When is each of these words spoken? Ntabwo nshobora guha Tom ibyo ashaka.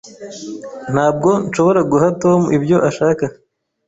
Ntabwo 0.93 1.29
nshobora 1.47 1.81
guha 1.91 2.07
Tom 2.21 2.41
ibyo 2.57 2.77
ashaka. 2.89 3.25